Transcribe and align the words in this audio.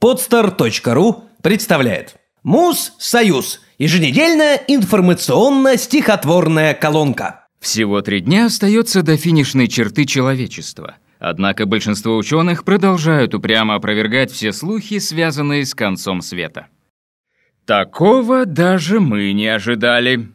Podster.ru 0.00 1.24
представляет 1.42 2.16
Муз-Союз. 2.42 3.60
Еженедельная 3.78 4.60
информационно-стихотворная 4.68 6.74
колонка. 6.74 7.46
Всего 7.60 8.02
три 8.02 8.20
дня 8.20 8.44
остается 8.46 9.02
до 9.02 9.16
финишной 9.16 9.68
черты 9.68 10.04
человечества. 10.04 10.96
Однако 11.18 11.64
большинство 11.64 12.14
ученых 12.16 12.64
продолжают 12.64 13.34
упрямо 13.34 13.76
опровергать 13.76 14.30
все 14.30 14.52
слухи, 14.52 14.98
связанные 14.98 15.64
с 15.64 15.74
концом 15.74 16.20
света. 16.20 16.66
Такого 17.64 18.44
даже 18.44 19.00
мы 19.00 19.32
не 19.32 19.48
ожидали. 19.48 20.28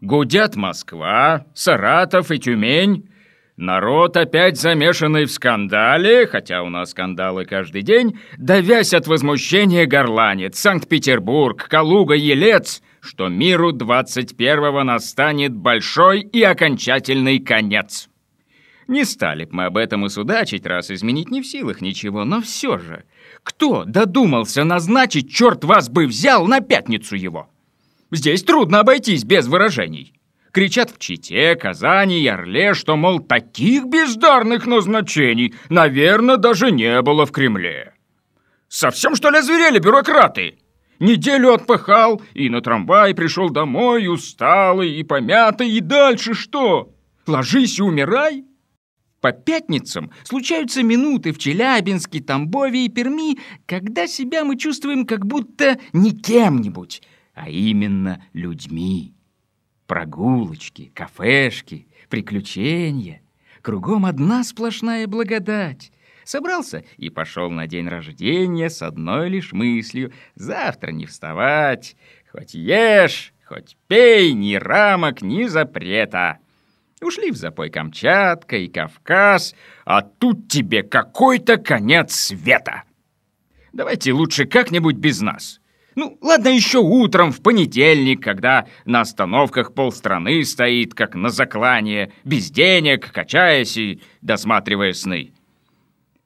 Гудят 0.00 0.56
Москва, 0.56 1.46
Саратов 1.54 2.32
и 2.32 2.38
Тюмень. 2.38 3.08
Народ, 3.56 4.18
опять 4.18 4.60
замешанный 4.60 5.24
в 5.24 5.32
скандале, 5.32 6.26
хотя 6.26 6.62
у 6.62 6.68
нас 6.68 6.90
скандалы 6.90 7.46
каждый 7.46 7.80
день, 7.80 8.18
давясь 8.36 8.92
от 8.92 9.06
возмущения 9.06 9.86
горланит 9.86 10.56
Санкт-Петербург, 10.56 11.66
Калуга, 11.66 12.14
Елец, 12.14 12.82
что 13.00 13.28
миру 13.28 13.72
21-го 13.72 14.84
настанет 14.84 15.56
большой 15.56 16.20
и 16.20 16.42
окончательный 16.42 17.38
конец. 17.38 18.10
Не 18.88 19.04
стали 19.04 19.46
б 19.46 19.50
мы 19.52 19.64
об 19.64 19.78
этом 19.78 20.04
и 20.04 20.10
судачить, 20.10 20.66
раз 20.66 20.90
изменить 20.90 21.30
не 21.30 21.40
в 21.40 21.46
силах 21.46 21.80
ничего, 21.80 22.26
но 22.26 22.42
все 22.42 22.76
же, 22.76 23.04
кто 23.42 23.84
додумался 23.84 24.64
назначить, 24.64 25.32
черт 25.32 25.64
вас 25.64 25.88
бы 25.88 26.06
взял, 26.06 26.46
на 26.46 26.60
пятницу 26.60 27.16
его? 27.16 27.48
Здесь 28.10 28.42
трудно 28.42 28.80
обойтись 28.80 29.24
без 29.24 29.46
выражений. 29.48 30.12
Кричат 30.56 30.90
в 30.90 30.98
Чите, 30.98 31.54
Казани 31.54 32.22
и 32.22 32.26
Орле, 32.26 32.72
что, 32.72 32.96
мол, 32.96 33.20
таких 33.20 33.84
бездарных 33.84 34.66
назначений, 34.66 35.54
наверное, 35.68 36.38
даже 36.38 36.70
не 36.70 37.02
было 37.02 37.26
в 37.26 37.30
Кремле. 37.30 37.92
Совсем, 38.66 39.16
что 39.16 39.28
ли, 39.28 39.40
озверели 39.40 39.78
бюрократы? 39.78 40.56
Неделю 40.98 41.52
отпахал 41.52 42.22
и 42.32 42.48
на 42.48 42.62
трамвай 42.62 43.14
пришел 43.14 43.50
домой 43.50 44.08
усталый 44.08 44.98
и 44.98 45.02
помятый, 45.02 45.68
и 45.68 45.80
дальше 45.80 46.32
что? 46.32 46.90
Ложись 47.26 47.78
и 47.78 47.82
умирай? 47.82 48.46
По 49.20 49.32
пятницам 49.32 50.10
случаются 50.24 50.82
минуты 50.82 51.34
в 51.34 51.38
Челябинске, 51.38 52.22
Тамбове 52.22 52.86
и 52.86 52.88
Перми, 52.88 53.36
когда 53.66 54.06
себя 54.06 54.42
мы 54.42 54.56
чувствуем 54.56 55.04
как 55.04 55.26
будто 55.26 55.78
не 55.92 56.12
кем-нибудь, 56.12 57.02
а 57.34 57.50
именно 57.50 58.24
людьми. 58.32 59.12
Прогулочки, 59.86 60.90
кафешки, 60.94 61.86
приключения. 62.08 63.22
Кругом 63.62 64.06
одна 64.06 64.44
сплошная 64.44 65.06
благодать. 65.06 65.92
Собрался 66.24 66.84
и 66.96 67.08
пошел 67.08 67.50
на 67.50 67.68
день 67.68 67.88
рождения 67.88 68.68
с 68.68 68.82
одной 68.82 69.28
лишь 69.28 69.52
мыслью 69.52 70.12
«Завтра 70.34 70.90
не 70.90 71.06
вставать, 71.06 71.96
хоть 72.32 72.54
ешь, 72.54 73.32
хоть 73.44 73.76
пей, 73.86 74.32
ни 74.32 74.54
рамок, 74.54 75.22
ни 75.22 75.44
запрета». 75.44 76.38
Ушли 77.00 77.30
в 77.30 77.36
запой 77.36 77.70
Камчатка 77.70 78.56
и 78.56 78.68
Кавказ, 78.68 79.54
а 79.84 80.02
тут 80.02 80.48
тебе 80.48 80.82
какой-то 80.82 81.58
конец 81.58 82.14
света. 82.14 82.82
Давайте 83.72 84.12
лучше 84.12 84.46
как-нибудь 84.46 84.96
без 84.96 85.20
нас. 85.20 85.60
Ну, 85.96 86.18
ладно, 86.20 86.48
еще 86.48 86.78
утром, 86.78 87.32
в 87.32 87.40
понедельник, 87.40 88.22
когда 88.22 88.66
на 88.84 89.00
остановках 89.00 89.72
полстраны 89.72 90.44
стоит, 90.44 90.94
как 90.94 91.14
на 91.14 91.30
заклание, 91.30 92.12
без 92.22 92.50
денег, 92.50 93.10
качаясь 93.10 93.78
и 93.78 94.02
досматривая 94.20 94.92
сны. 94.92 95.32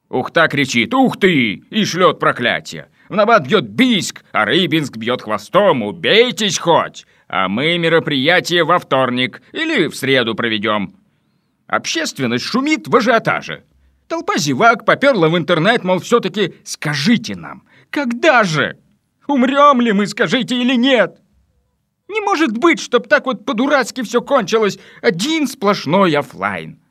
Ухта 0.09 0.49
кричит 0.49 0.93
«Ух 0.93 1.17
ты!» 1.17 1.63
и 1.69 1.85
шлет 1.85 2.19
проклятие. 2.19 2.89
В 3.07 3.15
набат 3.15 3.47
бьет 3.47 3.69
Бийск, 3.69 4.25
а 4.33 4.43
Рыбинск 4.43 4.97
бьет 4.97 5.21
хвостом. 5.21 5.83
Убейтесь 5.83 6.57
хоть! 6.59 7.05
А 7.29 7.47
мы 7.47 7.77
мероприятие 7.77 8.65
во 8.65 8.77
вторник 8.77 9.41
или 9.53 9.87
в 9.87 9.95
среду 9.95 10.35
проведем. 10.35 10.95
Общественность 11.67 12.43
шумит 12.43 12.89
в 12.89 12.95
ажиотаже. 12.97 13.63
Толпа 14.09 14.37
зевак 14.37 14.83
поперла 14.83 15.29
в 15.29 15.37
интернет, 15.37 15.85
мол, 15.85 15.99
все-таки 15.99 16.55
скажите 16.65 17.37
нам, 17.37 17.63
когда 17.89 18.43
же? 18.43 18.77
Умрем 19.31 19.79
ли 19.81 19.93
мы, 19.93 20.07
скажите, 20.07 20.55
или 20.55 20.75
нет? 20.75 21.21
Не 22.09 22.19
может 22.21 22.57
быть, 22.57 22.79
чтоб 22.79 23.07
так 23.07 23.25
вот 23.25 23.45
по-дурацки 23.45 24.01
все 24.01 24.21
кончилось. 24.21 24.77
Один 25.01 25.47
сплошной 25.47 26.13
офлайн. 26.13 26.81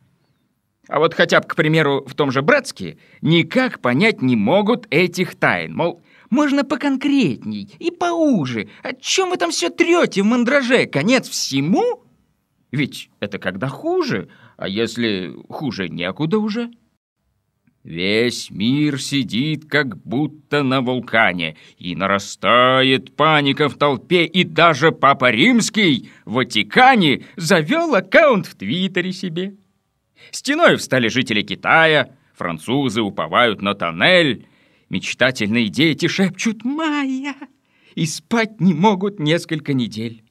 А 0.89 0.99
вот 0.99 1.15
хотя 1.15 1.41
бы, 1.41 1.47
к 1.47 1.55
примеру, 1.55 2.05
в 2.07 2.15
том 2.15 2.33
же 2.33 2.43
Братске 2.43 2.99
никак 3.21 3.81
понять 3.81 4.23
не 4.23 4.35
могут 4.35 4.87
этих 4.91 5.37
тайн. 5.37 5.75
Мол, 5.75 6.03
можно 6.31 6.65
поконкретней 6.65 7.71
и 7.79 7.91
поуже. 7.91 8.71
О 8.83 8.95
чем 8.95 9.31
вы 9.31 9.37
там 9.37 9.51
все 9.51 9.69
трете 9.69 10.23
в 10.23 10.27
мандраже? 10.27 10.87
Конец 10.87 11.29
всему? 11.29 12.05
Ведь 12.73 13.11
это 13.21 13.39
когда 13.39 13.69
хуже, 13.69 14.31
а 14.57 14.67
если 14.67 15.35
хуже 15.49 15.89
некуда 15.89 16.39
уже? 16.39 16.71
Весь 17.83 18.51
мир 18.51 19.01
сидит 19.01 19.65
как 19.65 19.97
будто 20.03 20.63
на 20.63 20.83
вулкане, 20.83 21.57
и 21.79 21.97
нарастает 21.97 23.17
паника 23.17 23.71
в 23.71 23.77
толпе, 23.77 24.27
и 24.27 24.45
даже 24.45 24.93
Папа 24.93 25.31
Римский 25.31 26.11
в 26.27 26.35
Ватикане 26.35 27.25
завел 27.37 27.95
аккаунт 27.95 28.47
в 28.47 28.55
Твиттере 28.55 29.13
себе. 29.13 29.55
Стеной 30.31 30.77
встали 30.77 31.09
жители 31.09 31.41
Китая, 31.41 32.11
французы 32.35 33.01
уповают 33.01 33.63
на 33.63 33.75
тоннель, 33.75 34.47
мечтательные 34.91 35.69
дети 35.69 36.07
шепчут 36.07 36.65
«Майя!» 36.65 37.35
и 37.95 38.05
спать 38.05 38.61
не 38.61 38.75
могут 38.75 39.19
несколько 39.19 39.73
недель. 39.73 40.23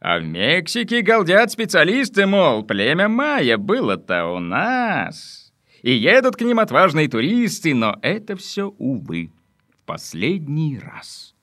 А 0.00 0.18
в 0.18 0.24
Мексике 0.24 1.02
галдят 1.02 1.52
специалисты, 1.52 2.26
мол, 2.26 2.64
племя 2.64 3.08
майя 3.08 3.58
было-то 3.58 4.26
у 4.26 4.40
нас 4.40 5.51
и 5.82 5.92
едут 5.92 6.36
к 6.36 6.40
ним 6.40 6.58
отважные 6.58 7.08
туристы, 7.08 7.74
но 7.74 7.98
это 8.02 8.36
все, 8.36 8.74
увы, 8.78 9.30
в 9.68 9.84
последний 9.84 10.78
раз. 10.78 11.34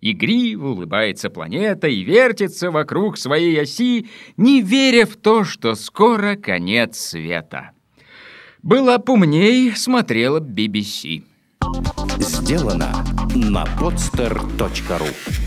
Игриво 0.00 0.68
улыбается 0.68 1.30
планета 1.30 1.88
и 1.88 2.02
вертится 2.02 2.70
вокруг 2.70 3.16
своей 3.16 3.60
оси, 3.60 4.08
не 4.36 4.60
веря 4.60 5.06
в 5.06 5.16
то, 5.16 5.44
что 5.44 5.74
скоро 5.74 6.36
конец 6.36 6.98
света. 6.98 7.70
Была 8.62 8.98
помней, 8.98 9.72
смотрела 9.74 10.40
BBC. 10.40 11.24
Сделано 12.18 13.04
на 13.34 13.64
podster.ru 13.78 15.43